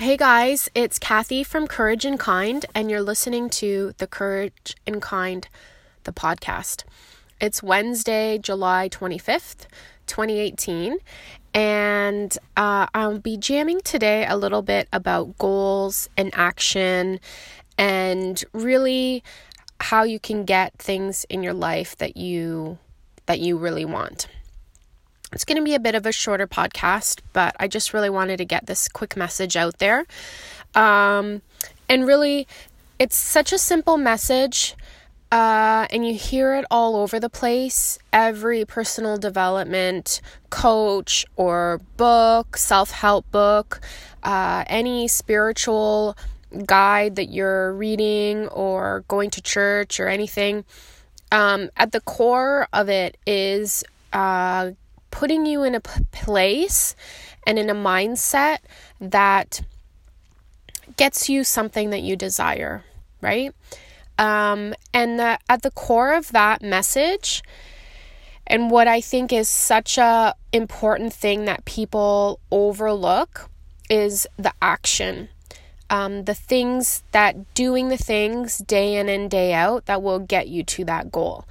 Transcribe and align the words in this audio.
Hey 0.00 0.16
guys, 0.16 0.70
it's 0.76 0.96
Kathy 0.96 1.42
from 1.42 1.66
Courage 1.66 2.04
and 2.04 2.20
Kind, 2.20 2.66
and 2.72 2.88
you're 2.88 3.02
listening 3.02 3.50
to 3.50 3.94
the 3.98 4.06
Courage 4.06 4.76
and 4.86 5.02
Kind, 5.02 5.48
the 6.04 6.12
podcast. 6.12 6.84
It's 7.40 7.64
Wednesday, 7.64 8.38
July 8.38 8.88
25th, 8.90 9.66
2018, 10.06 10.98
and 11.52 12.38
uh, 12.56 12.86
I'll 12.94 13.18
be 13.18 13.36
jamming 13.36 13.80
today 13.80 14.24
a 14.24 14.36
little 14.36 14.62
bit 14.62 14.86
about 14.92 15.36
goals 15.36 16.08
and 16.16 16.30
action 16.32 17.18
and 17.76 18.44
really 18.52 19.24
how 19.80 20.04
you 20.04 20.20
can 20.20 20.44
get 20.44 20.78
things 20.78 21.26
in 21.28 21.42
your 21.42 21.54
life 21.54 21.96
that 21.96 22.16
you 22.16 22.78
that 23.26 23.40
you 23.40 23.58
really 23.58 23.84
want. 23.84 24.28
It's 25.32 25.44
going 25.44 25.56
to 25.58 25.62
be 25.62 25.74
a 25.74 25.80
bit 25.80 25.94
of 25.94 26.06
a 26.06 26.12
shorter 26.12 26.46
podcast, 26.46 27.20
but 27.32 27.54
I 27.60 27.68
just 27.68 27.92
really 27.92 28.08
wanted 28.08 28.38
to 28.38 28.44
get 28.44 28.66
this 28.66 28.88
quick 28.88 29.16
message 29.16 29.56
out 29.56 29.78
there. 29.78 30.06
Um, 30.74 31.42
and 31.88 32.06
really, 32.06 32.46
it's 32.98 33.16
such 33.16 33.52
a 33.52 33.58
simple 33.58 33.98
message, 33.98 34.74
uh, 35.30 35.86
and 35.90 36.06
you 36.06 36.14
hear 36.14 36.54
it 36.54 36.64
all 36.70 36.96
over 36.96 37.20
the 37.20 37.28
place. 37.28 37.98
Every 38.12 38.64
personal 38.64 39.18
development 39.18 40.22
coach 40.48 41.26
or 41.36 41.80
book, 41.98 42.56
self 42.56 42.90
help 42.90 43.30
book, 43.30 43.80
uh, 44.22 44.64
any 44.66 45.08
spiritual 45.08 46.16
guide 46.64 47.16
that 47.16 47.26
you're 47.26 47.74
reading 47.74 48.48
or 48.48 49.04
going 49.08 49.28
to 49.30 49.42
church 49.42 50.00
or 50.00 50.08
anything. 50.08 50.64
Um, 51.30 51.68
at 51.76 51.92
the 51.92 52.00
core 52.00 52.66
of 52.72 52.88
it 52.88 53.18
is 53.26 53.84
uh, 54.14 54.70
putting 55.10 55.46
you 55.46 55.62
in 55.62 55.74
a 55.74 55.80
p- 55.80 56.04
place 56.12 56.94
and 57.46 57.58
in 57.58 57.70
a 57.70 57.74
mindset 57.74 58.58
that 59.00 59.62
gets 60.96 61.28
you 61.28 61.44
something 61.44 61.90
that 61.90 62.02
you 62.02 62.16
desire, 62.16 62.84
right? 63.20 63.54
Um, 64.18 64.74
and 64.92 65.18
the, 65.18 65.38
at 65.48 65.62
the 65.62 65.70
core 65.70 66.14
of 66.14 66.32
that 66.32 66.62
message, 66.62 67.42
and 68.46 68.70
what 68.70 68.88
I 68.88 69.00
think 69.00 69.32
is 69.32 69.48
such 69.48 69.98
a 69.98 70.34
important 70.52 71.12
thing 71.12 71.44
that 71.44 71.64
people 71.64 72.40
overlook 72.50 73.50
is 73.90 74.26
the 74.36 74.52
action 74.60 75.28
um, 75.90 76.24
the 76.24 76.34
things 76.34 77.02
that 77.12 77.54
doing 77.54 77.88
the 77.88 77.96
things 77.96 78.58
day 78.58 78.96
in 78.96 79.08
and 79.08 79.30
day 79.30 79.54
out 79.54 79.86
that 79.86 80.02
will 80.02 80.18
get 80.18 80.48
you 80.48 80.62
to 80.64 80.84
that 80.84 81.10
goal. 81.10 81.46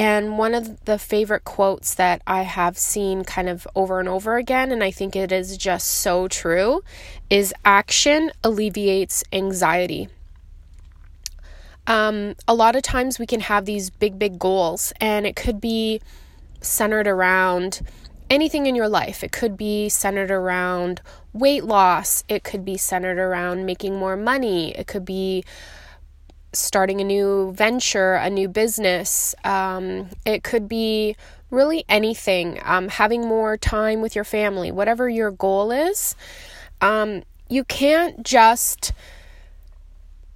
And 0.00 0.38
one 0.38 0.54
of 0.54 0.86
the 0.86 0.98
favorite 0.98 1.44
quotes 1.44 1.92
that 1.96 2.22
I 2.26 2.40
have 2.40 2.78
seen 2.78 3.22
kind 3.22 3.50
of 3.50 3.68
over 3.74 4.00
and 4.00 4.08
over 4.08 4.38
again, 4.38 4.72
and 4.72 4.82
I 4.82 4.90
think 4.90 5.14
it 5.14 5.30
is 5.30 5.58
just 5.58 5.88
so 5.88 6.26
true, 6.26 6.82
is 7.28 7.52
action 7.66 8.32
alleviates 8.42 9.22
anxiety. 9.30 10.08
Um, 11.86 12.34
a 12.48 12.54
lot 12.54 12.76
of 12.76 12.82
times 12.82 13.18
we 13.18 13.26
can 13.26 13.40
have 13.40 13.66
these 13.66 13.90
big, 13.90 14.18
big 14.18 14.38
goals, 14.38 14.94
and 15.02 15.26
it 15.26 15.36
could 15.36 15.60
be 15.60 16.00
centered 16.62 17.06
around 17.06 17.82
anything 18.30 18.64
in 18.64 18.74
your 18.74 18.88
life. 18.88 19.22
It 19.22 19.32
could 19.32 19.54
be 19.54 19.90
centered 19.90 20.30
around 20.30 21.02
weight 21.34 21.64
loss, 21.64 22.24
it 22.26 22.42
could 22.42 22.64
be 22.64 22.78
centered 22.78 23.18
around 23.18 23.66
making 23.66 23.96
more 23.96 24.16
money, 24.16 24.74
it 24.74 24.86
could 24.86 25.04
be 25.04 25.44
starting 26.52 27.00
a 27.00 27.04
new 27.04 27.52
venture, 27.52 28.14
a 28.14 28.30
new 28.30 28.48
business, 28.48 29.34
um, 29.44 30.08
it 30.24 30.42
could 30.42 30.68
be 30.68 31.16
really 31.50 31.84
anything, 31.88 32.60
um, 32.64 32.88
having 32.88 33.22
more 33.22 33.56
time 33.56 34.00
with 34.00 34.14
your 34.14 34.24
family, 34.24 34.70
whatever 34.70 35.08
your 35.08 35.30
goal 35.30 35.70
is. 35.70 36.14
Um, 36.80 37.22
you 37.48 37.64
can't 37.64 38.22
just 38.24 38.92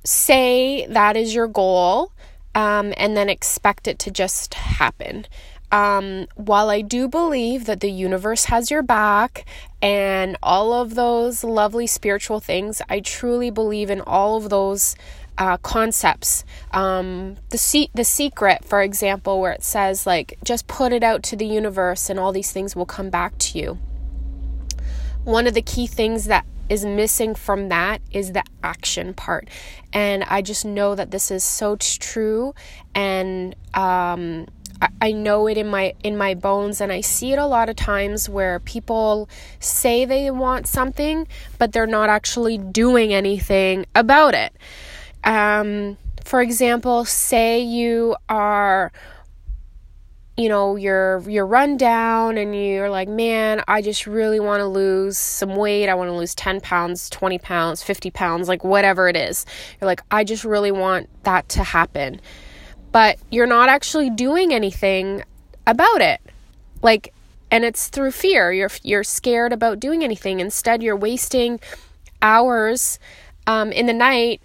say 0.05 0.87
that 0.87 1.17
is 1.17 1.35
your 1.35 1.49
goal 1.49 2.13
um, 2.55 2.93
and 2.97 3.17
then 3.17 3.29
expect 3.29 3.89
it 3.89 3.99
to 4.01 4.11
just 4.11 4.55
happen. 4.55 5.27
Um, 5.73 6.27
while 6.37 6.71
I 6.71 6.83
do 6.83 7.09
believe 7.09 7.65
that 7.65 7.81
the 7.81 7.91
universe 7.91 8.45
has 8.45 8.71
your 8.71 8.83
back 8.83 9.45
and 9.83 10.37
all 10.43 10.73
of 10.73 10.95
those 10.95 11.43
lovely 11.43 11.87
spiritual 11.87 12.39
things, 12.39 12.81
I 12.89 13.01
truly 13.01 13.51
believe 13.51 13.91
in 13.91 14.01
all 14.01 14.37
of 14.37 14.51
those 14.51 14.95
uh, 15.39 15.57
concepts. 15.59 16.45
Um, 16.73 17.37
the 17.51 17.59
se- 17.59 17.91
the 17.95 18.05
secret, 18.05 18.65
for 18.65 18.83
example, 18.83 19.41
where 19.41 19.53
it 19.53 19.63
says 19.63 20.07
like 20.07 20.39
just 20.45 20.67
put 20.67 20.93
it 20.93 21.03
out 21.03 21.23
to 21.25 21.37
the 21.37 21.47
universe 21.47 22.11
and 22.11 22.19
all 22.19 22.33
these 22.33 22.53
things 22.53 22.77
will 22.77 22.87
come 22.87 23.11
back 23.11 23.37
to 23.39 23.59
you. 23.59 23.79
One 25.25 25.47
of 25.47 25.55
the 25.55 25.63
key 25.63 25.87
things 25.87 26.27
that 26.27 26.45
is 26.69 26.85
missing 26.85 27.35
from 27.35 27.69
that 27.69 28.01
is 28.11 28.33
the 28.33 28.43
action 28.63 29.15
part, 29.15 29.49
and 29.93 30.25
I 30.25 30.43
just 30.43 30.65
know 30.65 30.95
that 30.95 31.11
this 31.11 31.31
is 31.31 31.45
so 31.45 31.77
true 31.77 32.55
and 32.95 33.55
um, 33.75 34.47
I 35.01 35.13
know 35.13 35.47
it 35.47 35.57
in 35.57 35.69
my 35.69 35.95
in 36.03 36.17
my 36.17 36.35
bones 36.35 36.81
and 36.81 36.91
I 36.93 37.01
see 37.01 37.33
it 37.33 37.39
a 37.39 37.47
lot 37.47 37.69
of 37.69 37.77
times 37.77 38.29
where 38.29 38.61
people 38.61 39.29
say 39.61 40.05
they 40.05 40.31
want 40.31 40.67
something 40.67 41.27
but 41.59 41.73
they're 41.73 41.87
not 41.87 42.09
actually 42.09 42.59
doing 42.59 43.13
anything 43.13 43.87
about 43.95 44.35
it. 44.35 44.55
Um, 45.25 45.97
for 46.25 46.41
example, 46.41 47.05
say 47.05 47.61
you 47.61 48.17
are 48.29 48.93
you 50.37 50.49
know 50.49 50.77
you're 50.77 51.23
you're 51.29 51.47
run 51.47 51.77
down 51.77 52.37
and 52.37 52.57
you're 52.57 52.91
like 52.91 53.09
man 53.09 53.63
i 53.69 53.81
just 53.81 54.05
really 54.05 54.41
want 54.41 54.59
to 54.59 54.67
lose 54.67 55.17
some 55.17 55.55
weight 55.55 55.89
i 55.89 55.95
want 55.95 56.09
to 56.09 56.13
lose 56.13 56.35
10 56.35 56.61
pounds 56.61 57.09
20 57.11 57.39
pounds 57.39 57.85
50 57.85 58.11
pounds 58.11 58.49
like 58.49 58.65
whatever 58.65 59.09
it 59.09 59.17
is 59.17 59.47
you're 59.81 59.87
like 59.87 60.03
i 60.11 60.25
just 60.25 60.43
really 60.45 60.73
want 60.73 61.09
that 61.23 61.49
to 61.51 61.63
happen 61.63 62.21
but 62.95 63.19
you're 63.29 63.49
not 63.49 63.69
actually 63.69 64.09
doing 64.09 64.55
anything 64.55 65.25
about 65.67 66.01
it. 66.01 66.21
Like 66.81 67.13
and 67.51 67.65
it's 67.65 67.89
through 67.89 68.13
fear. 68.13 68.53
You're 68.53 68.71
you're 68.85 69.03
scared 69.03 69.53
about 69.53 69.81
doing 69.81 70.05
anything. 70.05 70.39
Instead, 70.39 70.81
you're 70.81 70.97
wasting 70.97 71.59
hours 72.23 73.01
um, 73.49 73.73
in 73.73 73.87
the 73.87 73.93
night, 73.93 74.43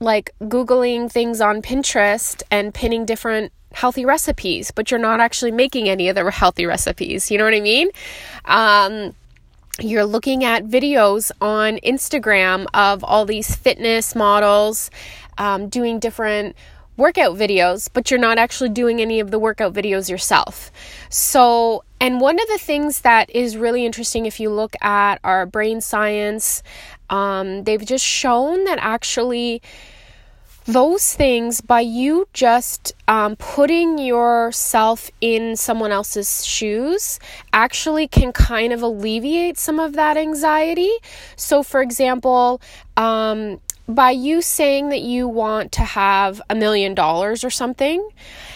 like 0.00 0.34
googling 0.40 1.12
things 1.12 1.40
on 1.40 1.60
Pinterest 1.60 2.42
and 2.50 2.72
pinning 2.72 3.04
different 3.04 3.52
healthy 3.72 4.04
recipes, 4.04 4.70
but 4.70 4.90
you're 4.90 4.98
not 4.98 5.20
actually 5.20 5.52
making 5.52 5.88
any 5.88 6.08
of 6.08 6.16
the 6.16 6.28
healthy 6.30 6.66
recipes. 6.66 7.30
You 7.30 7.38
know 7.38 7.44
what 7.44 7.54
I 7.54 7.60
mean? 7.60 7.90
Um, 8.46 9.14
you're 9.78 10.04
looking 10.04 10.42
at 10.42 10.64
videos 10.64 11.30
on 11.40 11.78
Instagram 11.78 12.66
of 12.74 13.04
all 13.04 13.24
these 13.26 13.54
fitness 13.54 14.14
models 14.14 14.90
um, 15.38 15.68
doing 15.68 15.98
different 15.98 16.56
workout 17.00 17.36
videos, 17.36 17.88
but 17.92 18.10
you're 18.10 18.20
not 18.20 18.38
actually 18.38 18.68
doing 18.68 19.00
any 19.00 19.18
of 19.18 19.30
the 19.30 19.38
workout 19.38 19.72
videos 19.72 20.08
yourself. 20.08 20.70
So, 21.08 21.82
and 22.00 22.20
one 22.20 22.40
of 22.40 22.46
the 22.48 22.58
things 22.58 23.00
that 23.00 23.30
is 23.30 23.56
really 23.56 23.84
interesting 23.84 24.26
if 24.26 24.38
you 24.38 24.50
look 24.50 24.76
at 24.82 25.18
our 25.24 25.46
brain 25.46 25.80
science, 25.80 26.62
um, 27.08 27.64
they've 27.64 27.84
just 27.84 28.04
shown 28.04 28.64
that 28.64 28.78
actually 28.80 29.62
those 30.66 31.14
things 31.14 31.60
by 31.60 31.80
you 31.80 32.28
just 32.32 32.92
um, 33.08 33.34
putting 33.36 33.98
yourself 33.98 35.10
in 35.20 35.56
someone 35.56 35.90
else's 35.90 36.44
shoes 36.44 37.18
actually 37.52 38.06
can 38.06 38.32
kind 38.32 38.72
of 38.72 38.82
alleviate 38.82 39.58
some 39.58 39.80
of 39.80 39.94
that 39.94 40.16
anxiety. 40.16 40.92
So, 41.36 41.62
for 41.62 41.80
example, 41.82 42.60
um, 42.96 43.60
by 43.90 44.10
you 44.10 44.42
saying 44.42 44.90
that 44.90 45.02
you 45.02 45.28
want 45.28 45.72
to 45.72 45.82
have 45.82 46.40
a 46.48 46.54
million 46.54 46.94
dollars 46.94 47.44
or 47.44 47.50
something, 47.50 48.08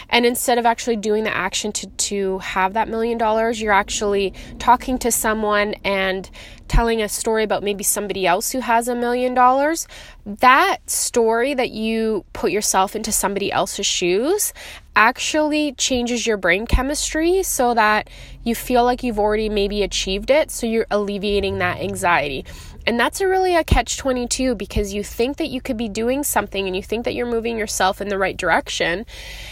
and 0.09 0.25
instead 0.25 0.57
of 0.57 0.65
actually 0.65 0.95
doing 0.95 1.23
the 1.23 1.35
action 1.35 1.71
to, 1.73 1.87
to 1.87 2.39
have 2.39 2.73
that 2.73 2.87
million 2.87 3.17
dollars, 3.17 3.61
you're 3.61 3.73
actually 3.73 4.33
talking 4.59 4.97
to 4.99 5.11
someone 5.11 5.73
and 5.83 6.29
telling 6.67 7.01
a 7.01 7.09
story 7.09 7.43
about 7.43 7.63
maybe 7.63 7.83
somebody 7.83 8.25
else 8.25 8.51
who 8.51 8.59
has 8.59 8.87
a 8.87 8.95
million 8.95 9.33
dollars. 9.33 9.87
That 10.25 10.77
story 10.89 11.53
that 11.53 11.71
you 11.71 12.25
put 12.33 12.51
yourself 12.51 12.95
into 12.95 13.11
somebody 13.11 13.51
else's 13.51 13.85
shoes 13.85 14.53
actually 14.95 15.73
changes 15.73 16.25
your 16.25 16.37
brain 16.37 16.65
chemistry 16.65 17.43
so 17.43 17.73
that 17.73 18.09
you 18.43 18.55
feel 18.55 18.83
like 18.83 19.03
you've 19.03 19.19
already 19.19 19.49
maybe 19.49 19.83
achieved 19.83 20.29
it. 20.29 20.51
So 20.51 20.65
you're 20.65 20.87
alleviating 20.89 21.59
that 21.59 21.79
anxiety. 21.79 22.45
And 22.87 22.99
that's 22.99 23.19
a 23.19 23.27
really 23.27 23.55
a 23.55 23.63
catch 23.63 23.97
22 23.97 24.55
because 24.55 24.93
you 24.93 25.03
think 25.03 25.37
that 25.37 25.47
you 25.47 25.59
could 25.59 25.77
be 25.77 25.89
doing 25.89 26.23
something 26.23 26.67
and 26.67 26.75
you 26.75 26.83
think 26.83 27.05
that 27.05 27.15
you're 27.15 27.25
moving 27.25 27.57
yourself 27.57 27.99
in 27.99 28.09
the 28.09 28.17
right 28.17 28.37
direction 28.37 29.05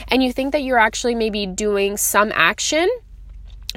and 0.08 0.24
you 0.24 0.32
think 0.32 0.52
that 0.52 0.62
you're 0.62 0.78
actually 0.78 1.16
maybe 1.16 1.48
doing 1.48 1.98
some 1.98 2.32
action 2.34 2.88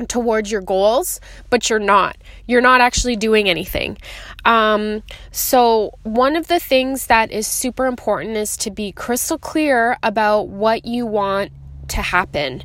towards 0.08 0.50
your 0.50 0.60
goals, 0.60 1.20
but 1.50 1.70
you're 1.70 1.78
not. 1.78 2.16
You're 2.46 2.60
not 2.60 2.80
actually 2.80 3.16
doing 3.16 3.48
anything. 3.48 3.98
Um, 4.44 5.02
so, 5.30 5.98
one 6.02 6.36
of 6.36 6.48
the 6.48 6.60
things 6.60 7.06
that 7.06 7.30
is 7.30 7.46
super 7.46 7.86
important 7.86 8.36
is 8.36 8.56
to 8.58 8.70
be 8.70 8.92
crystal 8.92 9.38
clear 9.38 9.96
about 10.02 10.48
what 10.48 10.84
you 10.84 11.06
want 11.06 11.52
to 11.88 12.02
happen. 12.02 12.62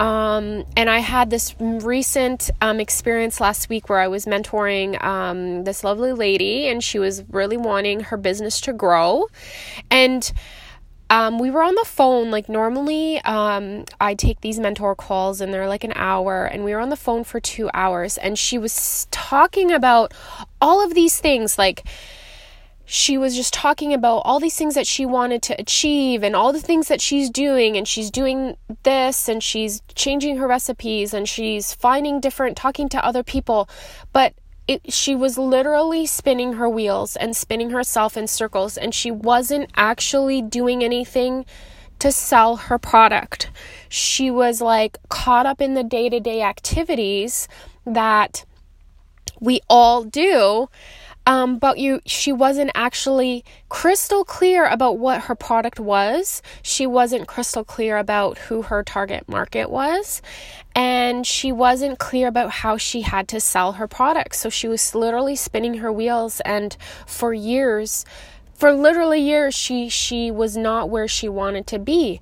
Um, 0.00 0.64
and 0.76 0.88
I 0.88 0.98
had 1.00 1.30
this 1.30 1.56
recent 1.58 2.50
um, 2.60 2.78
experience 2.78 3.40
last 3.40 3.68
week 3.68 3.88
where 3.88 3.98
I 3.98 4.06
was 4.06 4.26
mentoring 4.26 5.02
um, 5.02 5.64
this 5.64 5.82
lovely 5.82 6.12
lady, 6.12 6.68
and 6.68 6.82
she 6.82 6.98
was 6.98 7.24
really 7.30 7.56
wanting 7.56 8.00
her 8.00 8.16
business 8.16 8.60
to 8.62 8.72
grow. 8.72 9.26
And 9.90 10.32
um, 11.10 11.38
we 11.38 11.50
were 11.50 11.62
on 11.62 11.74
the 11.74 11.84
phone. 11.84 12.30
Like, 12.30 12.48
normally, 12.48 13.20
um, 13.22 13.84
I 14.00 14.14
take 14.14 14.40
these 14.40 14.58
mentor 14.58 14.94
calls 14.94 15.40
and 15.40 15.52
they're 15.52 15.68
like 15.68 15.84
an 15.84 15.92
hour, 15.94 16.44
and 16.44 16.64
we 16.64 16.72
were 16.72 16.80
on 16.80 16.90
the 16.90 16.96
phone 16.96 17.24
for 17.24 17.40
two 17.40 17.70
hours. 17.74 18.18
And 18.18 18.38
she 18.38 18.58
was 18.58 19.06
talking 19.10 19.70
about 19.70 20.12
all 20.60 20.84
of 20.84 20.94
these 20.94 21.18
things 21.20 21.58
like, 21.58 21.84
she 22.90 23.18
was 23.18 23.36
just 23.36 23.52
talking 23.52 23.92
about 23.92 24.22
all 24.24 24.40
these 24.40 24.56
things 24.56 24.74
that 24.74 24.86
she 24.86 25.04
wanted 25.04 25.42
to 25.42 25.60
achieve 25.60 26.22
and 26.22 26.34
all 26.34 26.54
the 26.54 26.60
things 26.60 26.88
that 26.88 27.02
she's 27.02 27.28
doing 27.28 27.76
and 27.76 27.86
she's 27.86 28.10
doing 28.10 28.56
this 28.82 29.28
and 29.28 29.42
she's 29.42 29.82
changing 29.94 30.38
her 30.38 30.48
recipes 30.48 31.12
and 31.12 31.28
she's 31.28 31.74
finding 31.74 32.18
different 32.18 32.56
talking 32.56 32.88
to 32.88 33.04
other 33.04 33.22
people 33.22 33.68
but 34.14 34.32
it, 34.68 34.92
she 34.92 35.16
was 35.16 35.38
literally 35.38 36.06
spinning 36.06 36.52
her 36.52 36.68
wheels 36.68 37.16
and 37.16 37.34
spinning 37.34 37.70
herself 37.70 38.16
in 38.16 38.26
circles 38.26 38.76
and 38.76 38.94
she 38.94 39.10
wasn't 39.10 39.70
actually 39.74 40.42
doing 40.42 40.84
anything 40.84 41.46
to 41.98 42.12
sell 42.12 42.56
her 42.56 42.78
product. 42.78 43.50
She 43.88 44.30
was 44.30 44.60
like 44.60 44.98
caught 45.08 45.46
up 45.46 45.60
in 45.60 45.74
the 45.74 45.82
day-to-day 45.82 46.42
activities 46.42 47.48
that 47.84 48.44
we 49.40 49.60
all 49.68 50.04
do 50.04 50.68
um, 51.28 51.58
but 51.58 51.76
you 51.78 52.00
she 52.06 52.32
wasn't 52.32 52.70
actually 52.74 53.44
crystal 53.68 54.24
clear 54.24 54.66
about 54.66 54.98
what 54.98 55.24
her 55.24 55.34
product 55.34 55.78
was. 55.78 56.40
She 56.62 56.86
wasn't 56.86 57.28
crystal 57.28 57.64
clear 57.64 57.98
about 57.98 58.38
who 58.38 58.62
her 58.62 58.82
target 58.82 59.28
market 59.28 59.68
was. 59.70 60.22
And 60.74 61.26
she 61.26 61.52
wasn't 61.52 61.98
clear 61.98 62.28
about 62.28 62.50
how 62.50 62.78
she 62.78 63.02
had 63.02 63.28
to 63.28 63.40
sell 63.40 63.72
her 63.72 63.86
product. 63.86 64.36
So 64.36 64.48
she 64.48 64.68
was 64.68 64.94
literally 64.94 65.36
spinning 65.36 65.74
her 65.74 65.92
wheels 65.92 66.40
and 66.46 66.74
for 67.06 67.34
years 67.34 68.06
for 68.58 68.72
literally 68.72 69.20
years 69.20 69.54
she 69.54 69.88
she 69.88 70.30
was 70.30 70.56
not 70.56 70.90
where 70.90 71.08
she 71.08 71.28
wanted 71.28 71.66
to 71.68 71.78
be. 71.78 72.20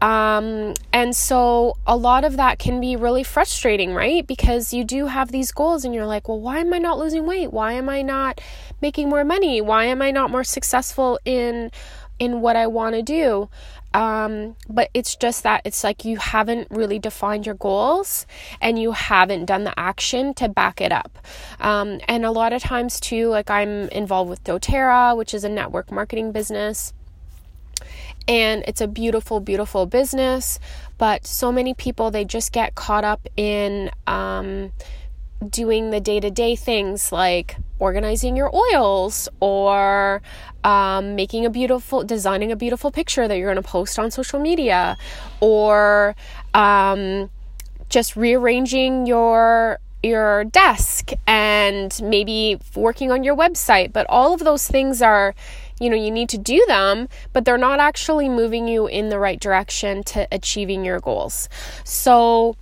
Um, 0.00 0.74
and 0.92 1.14
so 1.14 1.76
a 1.86 1.96
lot 1.96 2.24
of 2.24 2.36
that 2.38 2.58
can 2.58 2.80
be 2.80 2.96
really 2.96 3.22
frustrating 3.22 3.94
right? 3.94 4.26
Because 4.26 4.72
you 4.72 4.82
do 4.82 5.06
have 5.06 5.30
these 5.30 5.52
goals 5.52 5.84
and 5.84 5.94
you're 5.94 6.06
like 6.06 6.26
well 6.26 6.40
why 6.40 6.58
am 6.58 6.72
i 6.72 6.78
not 6.78 6.98
losing 6.98 7.26
weight? 7.26 7.52
Why 7.52 7.74
am 7.74 7.88
i 7.88 8.02
not 8.02 8.40
making 8.80 9.08
more 9.10 9.24
money? 9.24 9.60
Why 9.60 9.84
am 9.84 10.00
i 10.00 10.10
not 10.10 10.30
more 10.30 10.44
successful 10.44 11.18
in 11.24 11.70
in 12.18 12.40
what 12.40 12.54
i 12.54 12.66
want 12.66 12.94
to 12.94 13.02
do 13.02 13.48
um, 13.94 14.56
but 14.68 14.90
it's 14.92 15.14
just 15.14 15.44
that 15.44 15.62
it's 15.64 15.84
like 15.84 16.04
you 16.04 16.16
haven't 16.18 16.66
really 16.70 16.98
defined 16.98 17.46
your 17.46 17.54
goals 17.54 18.26
and 18.60 18.76
you 18.76 18.90
haven't 18.90 19.44
done 19.44 19.62
the 19.62 19.78
action 19.78 20.34
to 20.34 20.48
back 20.48 20.80
it 20.80 20.90
up. 20.90 21.16
Um, 21.60 22.00
and 22.08 22.24
a 22.26 22.32
lot 22.32 22.52
of 22.52 22.60
times, 22.60 22.98
too, 22.98 23.28
like 23.28 23.50
I'm 23.50 23.88
involved 23.90 24.28
with 24.28 24.42
doTERRA, 24.42 25.16
which 25.16 25.32
is 25.32 25.44
a 25.44 25.48
network 25.48 25.92
marketing 25.92 26.32
business. 26.32 26.92
And 28.26 28.64
it's 28.66 28.80
a 28.80 28.88
beautiful, 28.88 29.38
beautiful 29.38 29.86
business. 29.86 30.58
But 30.98 31.24
so 31.24 31.52
many 31.52 31.72
people, 31.72 32.10
they 32.10 32.24
just 32.24 32.52
get 32.52 32.74
caught 32.74 33.04
up 33.04 33.28
in, 33.36 33.90
um, 34.08 34.72
doing 35.50 35.90
the 35.90 36.00
day 36.00 36.20
to 36.20 36.30
day 36.30 36.56
things 36.56 37.12
like 37.12 37.56
organizing 37.78 38.36
your 38.36 38.50
oils 38.54 39.28
or 39.40 40.22
um, 40.62 41.14
making 41.14 41.44
a 41.44 41.50
beautiful, 41.50 42.04
designing 42.04 42.50
a 42.52 42.56
beautiful 42.56 42.90
picture 42.90 43.28
that 43.28 43.36
you're 43.36 43.52
going 43.52 43.62
to 43.62 43.68
post 43.68 43.98
on 43.98 44.10
social 44.10 44.40
media 44.40 44.96
or 45.40 46.16
um, 46.54 47.30
just 47.88 48.16
rearranging 48.16 49.06
your 49.06 49.78
your 50.02 50.44
desk 50.44 51.12
and 51.26 51.98
maybe 52.02 52.58
working 52.76 53.10
on 53.10 53.24
your 53.24 53.34
website. 53.34 53.90
But 53.90 54.06
all 54.10 54.34
of 54.34 54.40
those 54.40 54.68
things 54.68 55.00
are 55.00 55.34
you 55.80 55.90
know 55.90 55.96
you 55.96 56.10
need 56.10 56.28
to 56.28 56.38
do 56.38 56.64
them 56.68 57.08
but 57.32 57.44
they're 57.44 57.58
not 57.58 57.80
actually 57.80 58.28
moving 58.28 58.68
you 58.68 58.86
in 58.86 59.08
the 59.08 59.18
right 59.18 59.40
direction 59.40 60.04
to 60.04 60.28
achieving 60.30 60.84
your 60.84 61.00
goals. 61.00 61.48
So 61.84 62.56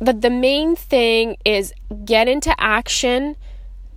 but 0.00 0.22
the 0.22 0.30
main 0.30 0.74
thing 0.76 1.36
is 1.44 1.72
get 2.04 2.26
into 2.26 2.54
action. 2.58 3.36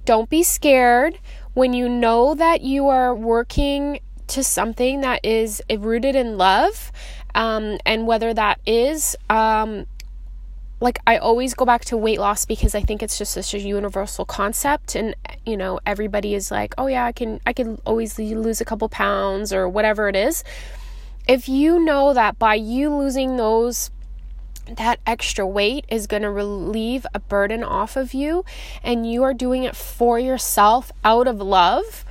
Don't 0.05 0.29
be 0.29 0.43
scared. 0.43 1.17
When 1.53 1.73
you 1.73 1.87
know 1.87 2.33
that 2.35 2.61
you 2.61 2.89
are 2.89 3.15
working 3.15 3.99
to 4.27 4.43
something 4.43 5.01
that 5.01 5.23
is 5.23 5.61
rooted 5.69 6.15
in 6.15 6.37
love, 6.37 6.91
um, 7.35 7.77
and 7.85 8.05
whether 8.05 8.33
that 8.33 8.59
is, 8.65 9.15
um, 9.29 9.85
like, 10.81 10.99
I 11.07 11.17
always 11.17 11.53
go 11.53 11.63
back 11.63 11.85
to 11.85 11.97
weight 11.97 12.19
loss 12.19 12.45
because 12.45 12.75
I 12.75 12.81
think 12.81 13.01
it's 13.01 13.17
just 13.17 13.33
such 13.33 13.53
a 13.53 13.59
universal 13.59 14.25
concept, 14.25 14.95
and 14.95 15.15
you 15.45 15.55
know, 15.55 15.79
everybody 15.85 16.33
is 16.33 16.51
like, 16.51 16.73
oh 16.77 16.87
yeah, 16.87 17.05
I 17.05 17.13
can, 17.13 17.39
I 17.45 17.53
can 17.53 17.79
always 17.85 18.19
lose 18.19 18.59
a 18.59 18.65
couple 18.65 18.89
pounds 18.89 19.53
or 19.53 19.69
whatever 19.69 20.09
it 20.09 20.15
is. 20.15 20.43
If 21.27 21.47
you 21.47 21.79
know 21.79 22.13
that 22.13 22.37
by 22.37 22.55
you 22.55 22.93
losing 22.93 23.37
those 23.37 23.91
that 24.65 24.99
extra 25.05 25.45
weight 25.45 25.85
is 25.89 26.07
going 26.07 26.23
to 26.23 26.29
relieve 26.29 27.05
a 27.13 27.19
burden 27.19 27.63
off 27.63 27.95
of 27.95 28.13
you 28.13 28.45
and 28.83 29.09
you 29.09 29.23
are 29.23 29.33
doing 29.33 29.63
it 29.63 29.75
for 29.75 30.19
yourself 30.19 30.91
out 31.03 31.27
of 31.27 31.39
love, 31.39 32.05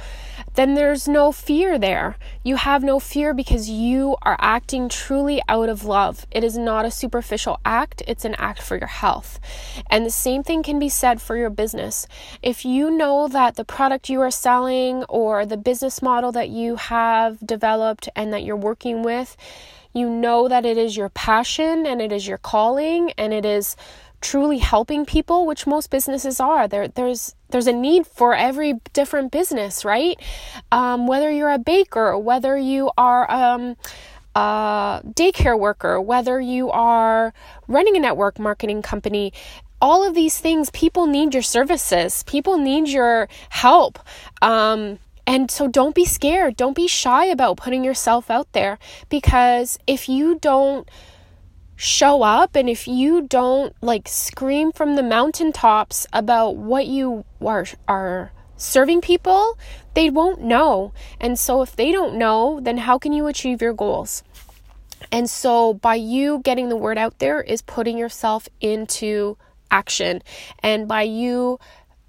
then 0.54 0.74
there's 0.74 1.08
no 1.08 1.32
fear 1.32 1.78
there. 1.78 2.16
You 2.44 2.56
have 2.56 2.82
no 2.82 3.00
fear 3.00 3.32
because 3.32 3.70
you 3.70 4.16
are 4.22 4.36
acting 4.38 4.88
truly 4.88 5.40
out 5.48 5.70
of 5.70 5.84
love. 5.84 6.26
It 6.30 6.44
is 6.44 6.58
not 6.58 6.84
a 6.84 6.90
superficial 6.90 7.58
act, 7.64 8.02
it's 8.06 8.24
an 8.24 8.34
act 8.34 8.60
for 8.60 8.76
your 8.76 8.88
health. 8.88 9.40
And 9.88 10.04
the 10.04 10.10
same 10.10 10.42
thing 10.42 10.62
can 10.62 10.78
be 10.78 10.90
said 10.90 11.22
for 11.22 11.36
your 11.36 11.50
business. 11.50 12.06
If 12.42 12.66
you 12.66 12.90
know 12.90 13.28
that 13.28 13.54
the 13.54 13.64
product 13.64 14.10
you 14.10 14.20
are 14.20 14.30
selling 14.30 15.04
or 15.04 15.46
the 15.46 15.56
business 15.56 16.02
model 16.02 16.32
that 16.32 16.50
you 16.50 16.76
have 16.76 17.38
developed 17.46 18.08
and 18.14 18.32
that 18.32 18.44
you're 18.44 18.56
working 18.56 19.02
with, 19.02 19.36
you 19.92 20.08
know 20.08 20.48
that 20.48 20.64
it 20.64 20.78
is 20.78 20.96
your 20.96 21.08
passion 21.10 21.86
and 21.86 22.00
it 22.00 22.12
is 22.12 22.26
your 22.26 22.38
calling 22.38 23.12
and 23.12 23.32
it 23.32 23.44
is 23.44 23.76
truly 24.20 24.58
helping 24.58 25.04
people 25.04 25.46
which 25.46 25.66
most 25.66 25.90
businesses 25.90 26.40
are. 26.40 26.68
There 26.68 26.88
there's 26.88 27.34
there's 27.50 27.66
a 27.66 27.72
need 27.72 28.06
for 28.06 28.34
every 28.34 28.74
different 28.92 29.32
business 29.32 29.84
right? 29.84 30.18
Um, 30.70 31.06
whether 31.06 31.30
you're 31.30 31.50
a 31.50 31.58
baker 31.58 32.16
whether 32.16 32.56
you 32.56 32.90
are 32.96 33.30
um, 33.30 33.76
a 34.34 35.02
daycare 35.04 35.58
worker 35.58 36.00
whether 36.00 36.40
you 36.40 36.70
are 36.70 37.34
running 37.68 37.96
a 37.96 38.00
network 38.00 38.38
marketing 38.38 38.80
company 38.80 39.32
all 39.82 40.06
of 40.06 40.14
these 40.14 40.38
things 40.38 40.70
people 40.70 41.06
need 41.06 41.34
your 41.34 41.42
services. 41.42 42.22
People 42.22 42.56
need 42.56 42.88
your 42.88 43.28
help. 43.48 43.98
Um, 44.40 45.00
and 45.26 45.50
so 45.50 45.68
don't 45.68 45.94
be 45.94 46.04
scared. 46.04 46.56
Don't 46.56 46.76
be 46.76 46.88
shy 46.88 47.26
about 47.26 47.56
putting 47.56 47.84
yourself 47.84 48.30
out 48.30 48.52
there 48.52 48.78
because 49.08 49.78
if 49.86 50.08
you 50.08 50.38
don't 50.40 50.88
show 51.76 52.22
up 52.22 52.54
and 52.54 52.68
if 52.68 52.86
you 52.86 53.22
don't 53.22 53.74
like 53.80 54.08
scream 54.08 54.72
from 54.72 54.96
the 54.96 55.02
mountaintops 55.02 56.06
about 56.12 56.56
what 56.56 56.86
you 56.86 57.24
are 57.44 57.66
are 57.88 58.32
serving 58.56 59.00
people, 59.00 59.58
they 59.94 60.10
won't 60.10 60.40
know. 60.40 60.92
And 61.20 61.38
so 61.38 61.62
if 61.62 61.74
they 61.74 61.92
don't 61.92 62.16
know, 62.16 62.60
then 62.60 62.78
how 62.78 62.98
can 62.98 63.12
you 63.12 63.26
achieve 63.26 63.60
your 63.60 63.72
goals? 63.72 64.22
And 65.10 65.28
so 65.28 65.74
by 65.74 65.96
you 65.96 66.40
getting 66.44 66.68
the 66.68 66.76
word 66.76 66.98
out 66.98 67.18
there 67.18 67.40
is 67.40 67.62
putting 67.62 67.98
yourself 67.98 68.48
into 68.60 69.36
action. 69.70 70.22
And 70.62 70.86
by 70.86 71.02
you 71.02 71.58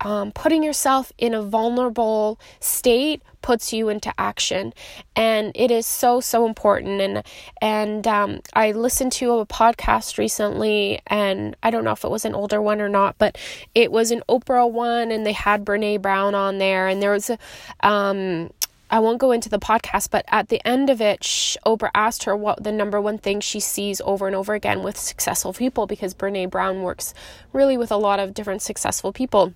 um, 0.03 0.31
putting 0.31 0.63
yourself 0.63 1.11
in 1.17 1.33
a 1.33 1.41
vulnerable 1.41 2.39
state 2.59 3.23
puts 3.41 3.73
you 3.73 3.89
into 3.89 4.13
action. 4.17 4.73
And 5.15 5.51
it 5.55 5.71
is 5.71 5.85
so 5.85 6.19
so 6.19 6.45
important. 6.45 7.01
And 7.01 7.23
and 7.61 8.07
um, 8.07 8.39
i 8.53 8.71
listened 8.71 9.11
to 9.13 9.39
a 9.39 9.45
podcast 9.45 10.17
recently 10.17 11.01
and 11.07 11.55
i 11.63 11.69
don't 11.69 11.83
know 11.83 11.91
if 11.91 12.03
it 12.03 12.11
was 12.11 12.25
an 12.25 12.35
older 12.35 12.61
one 12.61 12.81
or 12.81 12.89
not 12.89 13.17
but 13.17 13.37
it 13.73 13.91
was 13.91 14.11
an 14.11 14.21
oprah 14.29 14.69
one 14.69 15.11
and 15.11 15.25
they 15.25 15.33
had 15.33 15.65
brene 15.65 16.01
brown 16.01 16.35
on 16.35 16.57
there. 16.57 16.87
And 16.87 17.01
there 17.01 17.11
was 17.11 17.29
a 17.29 17.37
um, 17.81 18.49
I 18.89 18.99
won't 18.99 19.17
go 19.17 19.31
into 19.31 19.49
the 19.49 19.57
podcast, 19.57 20.11
but 20.11 20.23
at 20.27 20.49
the 20.49 20.61
end 20.67 20.91
of 20.91 21.01
it, 21.01 21.21
Oprah 21.65 21.89
asked 21.95 22.25
her 22.25 22.35
what 22.35 22.63
the 22.63 22.71
number 22.71 23.01
one 23.01 23.17
thing 23.17 23.39
she 23.39 23.59
sees 23.59 23.99
over 24.05 24.27
and 24.27 24.35
over 24.35 24.53
again 24.53 24.83
with 24.83 24.99
successful 24.99 25.51
people 25.51 25.87
because 25.87 26.13
Brene 26.13 26.51
Brown 26.51 26.83
works 26.83 27.15
really 27.53 27.75
with 27.75 27.91
a 27.91 27.97
lot 27.97 28.19
of 28.19 28.35
different 28.35 28.61
successful 28.61 29.11
people 29.11 29.53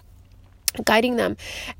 guiding 0.84 1.16
them. 1.16 1.38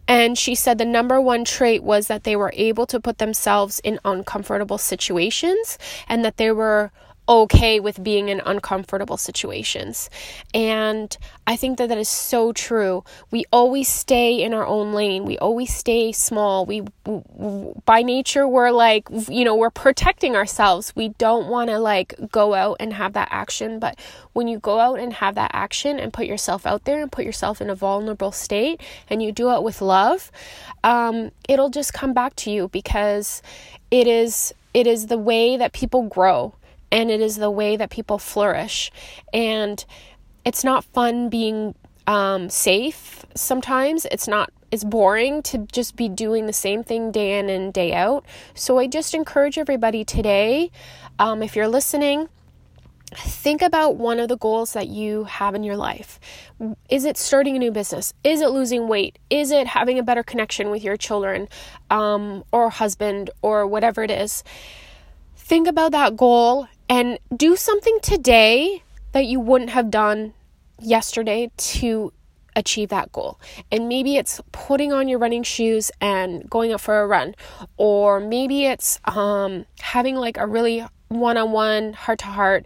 And 0.08 0.38
she 0.38 0.56
said 0.56 0.78
the 0.78 0.86
number 0.86 1.20
one 1.22 1.46
trait 1.46 1.84
was 1.84 2.08
that 2.08 2.24
they 2.24 2.36
were 2.36 2.54
able 2.56 2.86
to 2.88 3.00
put 3.00 3.18
themselves 3.18 3.80
in 3.80 4.00
uncomfortable 4.06 4.78
situations 4.78 5.78
and 6.08 6.24
that 6.26 6.38
they 6.38 6.52
were 6.52 6.92
okay 7.30 7.80
with 7.80 8.04
being 8.04 8.30
in 8.30 8.42
uncomfortable 8.46 9.18
situations. 9.18 10.10
And 10.54 11.16
I 11.46 11.56
think 11.56 11.78
that 11.78 11.90
that 11.90 11.98
is 11.98 12.10
so 12.10 12.54
true. 12.54 13.04
We 13.32 13.46
always 13.52 13.88
stay 13.88 14.42
in 14.42 14.54
our 14.54 14.66
own 14.66 14.94
lane. 14.94 15.26
We 15.26 15.38
always 15.38 15.74
stay 15.74 16.12
small. 16.12 16.66
We 16.66 16.84
by 17.86 18.02
nature 18.02 18.48
we're 18.48 18.72
like, 18.72 19.08
you 19.30 19.44
know, 19.44 19.56
we're 19.56 19.70
protecting 19.70 20.36
ourselves. 20.36 20.94
We 20.96 21.10
don't 21.10 21.48
want 21.48 21.70
to 21.70 21.80
like 21.80 22.16
go 22.32 22.54
out 22.54 22.78
and 22.80 22.94
have 22.94 23.14
that 23.14 23.30
action, 23.32 23.80
but 23.80 24.00
when 24.34 24.48
you 24.48 24.60
go 24.60 24.80
out 24.80 25.00
and 25.00 25.14
have 25.14 25.36
that 25.36 25.52
action 25.54 26.00
and 26.00 26.14
put 26.14 26.26
yourself 26.26 26.66
out 26.66 26.86
there 26.86 27.02
and 27.02 27.12
put 27.12 27.26
yourself 27.26 27.62
in 27.62 27.70
a 27.70 27.76
vulnerable 27.76 28.32
state 28.32 28.82
and 29.10 29.22
you 29.22 29.32
do 29.32 29.52
it 29.52 29.64
with 29.64 29.82
love, 29.82 30.32
um, 30.84 31.32
it'll 31.48 31.70
just 31.70 31.94
come 31.94 32.14
back 32.14 32.36
to 32.38 32.52
you 32.52 32.68
because 32.70 33.42
it 33.92 34.08
is 34.08 34.54
it 34.74 34.86
is 34.86 35.08
the 35.08 35.18
way 35.18 35.58
that 35.58 35.74
people 35.74 36.04
grow 36.04 36.54
and 36.92 37.12
it 37.12 37.22
is 37.22 37.38
the 37.38 37.52
way 37.52 37.76
that 37.76 37.90
people 37.90 38.18
flourish. 38.18 38.92
And 39.34 39.84
it's 40.46 40.64
not 40.64 40.84
fun 40.86 41.30
being 41.30 41.76
um, 42.06 42.50
safe 42.50 43.26
sometimes. 43.36 44.06
It's 44.06 44.28
not 44.28 44.52
it's 44.72 44.84
boring 44.84 45.42
to 45.44 45.60
just 45.72 45.96
be 45.96 46.10
doing 46.10 46.46
the 46.46 46.54
same 46.54 46.84
thing 46.84 47.12
day 47.12 47.40
in 47.40 47.50
and 47.50 47.74
day 47.74 47.94
out. 47.94 48.26
So 48.54 48.78
I 48.78 48.88
just 48.88 49.14
encourage 49.14 49.58
everybody 49.58 50.04
today, 50.04 50.72
um, 51.20 51.42
if 51.42 51.56
you're 51.56 51.70
listening, 51.70 52.28
think 53.16 53.62
about 53.62 53.96
one 53.96 54.20
of 54.20 54.28
the 54.28 54.38
goals 54.38 54.74
that 54.74 54.88
you 54.90 55.24
have 55.24 55.56
in 55.56 55.64
your 55.64 55.78
life. 55.78 56.20
Is 56.90 57.06
it 57.06 57.18
starting 57.18 57.56
a 57.56 57.60
new 57.60 57.72
business? 57.72 58.14
Is 58.24 58.42
it 58.42 58.50
losing 58.50 58.90
weight? 58.90 59.18
Is 59.30 59.52
it 59.52 59.68
having 59.68 59.98
a 60.00 60.04
better 60.04 60.24
connection 60.24 60.70
with 60.70 60.84
your 60.84 60.98
children 60.98 61.48
um, 61.90 62.44
or 62.52 62.70
husband 62.70 63.30
or 63.42 63.66
whatever 63.66 64.04
it 64.04 64.12
is? 64.12 64.44
Think 65.38 65.68
about 65.68 65.94
that 65.94 66.18
goal 66.18 66.68
and 66.90 67.20
do 67.36 67.56
something 67.56 68.00
today 68.02 68.84
that 69.12 69.26
you 69.26 69.40
wouldn't 69.40 69.72
have 69.72 69.90
done 69.90 70.34
yesterday 70.80 71.52
to 71.58 72.14
achieve 72.56 72.90
that 72.90 73.12
goal. 73.12 73.40
And 73.72 73.88
maybe 73.88 74.18
it's 74.18 74.42
putting 74.52 74.92
on 74.92 75.08
your 75.08 75.20
running 75.20 75.44
shoes 75.44 75.92
and 76.02 76.50
going 76.50 76.74
out 76.74 76.82
for 76.82 77.02
a 77.02 77.08
run, 77.08 77.36
or 77.78 78.20
maybe 78.20 78.66
it's 78.66 79.00
um, 79.06 79.66
having 79.80 80.16
like 80.16 80.38
a 80.38 80.48
really 80.48 80.86
one 81.08 81.38
on 81.38 81.52
one, 81.52 81.94
heart 81.94 82.20
to 82.20 82.26
heart 82.26 82.66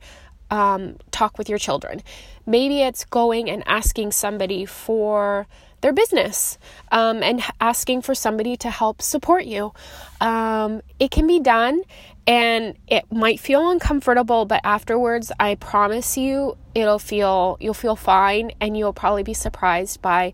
talk 1.12 1.38
with 1.38 1.50
your 1.50 1.58
children. 1.58 2.01
Maybe 2.46 2.82
it's 2.82 3.06
going 3.06 3.50
and 3.50 3.63
asking 3.68 4.12
somebody 4.12 4.66
for 4.66 5.48
their 5.82 5.94
business 5.94 6.58
um, 6.92 7.24
and 7.24 7.42
asking 7.60 8.01
for 8.04 8.13
somebody 8.13 8.56
to 8.58 8.70
help 8.70 9.01
support 9.01 9.46
you. 9.46 9.74
Um, 10.20 10.82
it 11.00 11.10
can 11.12 11.25
be 11.28 11.40
done 11.40 11.82
and 12.28 12.75
it 12.88 13.12
might 13.12 13.40
feel 13.40 13.70
uncomfortable 13.72 14.46
but 14.46 14.62
afterwards 14.63 15.32
i 15.40 15.56
promise 15.56 16.18
you 16.18 16.56
it'll 16.75 17.00
feel 17.00 17.58
you'll 17.60 17.74
feel 17.74 17.96
fine 17.96 18.51
and 18.62 18.78
you'll 18.78 18.94
probably 18.94 19.24
be 19.24 19.34
surprised 19.34 20.01
by 20.01 20.34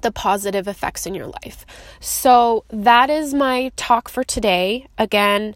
the 0.00 0.12
positive 0.12 0.68
effects 0.68 1.06
in 1.06 1.14
your 1.14 1.26
life. 1.26 1.66
So 2.00 2.64
that 2.68 3.10
is 3.10 3.34
my 3.34 3.72
talk 3.76 4.08
for 4.08 4.24
today. 4.24 4.86
Again 4.96 5.54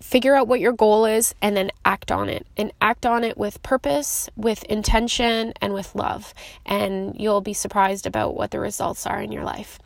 figure 0.00 0.36
out 0.36 0.46
what 0.46 0.60
your 0.60 0.72
goal 0.72 1.04
is 1.04 1.34
and 1.42 1.56
then 1.56 1.68
act 1.84 2.12
on 2.12 2.28
it. 2.28 2.46
And 2.56 2.72
act 2.80 3.04
on 3.04 3.24
it 3.24 3.36
with 3.36 3.60
purpose 3.64 4.30
with 4.36 4.62
intention 4.64 5.52
and 5.60 5.74
with 5.74 5.96
love. 5.96 6.32
And 6.64 7.18
you'll 7.18 7.40
be 7.40 7.52
surprised 7.52 8.06
about 8.06 8.36
what 8.36 8.52
the 8.52 8.60
results 8.60 9.04
are 9.04 9.20
in 9.20 9.32
your 9.32 9.42
life. 9.42 9.80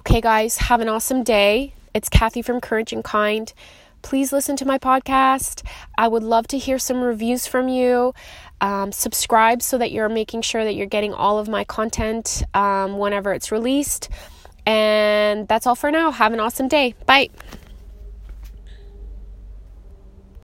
Okay 0.00 0.22
guys 0.22 0.56
have 0.56 0.80
an 0.80 0.88
awesome 0.88 1.22
day 1.22 1.74
it's 1.94 2.08
Kathy 2.08 2.42
from 2.42 2.60
Courage 2.60 2.92
and 2.92 3.04
Kind. 3.04 3.52
Please 4.02 4.32
listen 4.32 4.56
to 4.56 4.64
my 4.64 4.78
podcast. 4.78 5.62
I 5.98 6.08
would 6.08 6.22
love 6.22 6.48
to 6.48 6.58
hear 6.58 6.78
some 6.78 7.02
reviews 7.02 7.46
from 7.46 7.68
you. 7.68 8.14
Um, 8.60 8.92
subscribe 8.92 9.62
so 9.62 9.78
that 9.78 9.90
you're 9.90 10.08
making 10.08 10.42
sure 10.42 10.64
that 10.64 10.74
you're 10.74 10.86
getting 10.86 11.12
all 11.12 11.38
of 11.38 11.48
my 11.48 11.64
content 11.64 12.42
um, 12.54 12.98
whenever 12.98 13.32
it's 13.32 13.52
released. 13.52 14.08
And 14.66 15.48
that's 15.48 15.66
all 15.66 15.74
for 15.74 15.90
now. 15.90 16.10
Have 16.10 16.32
an 16.32 16.40
awesome 16.40 16.68
day. 16.68 16.94
Bye. 17.06 17.30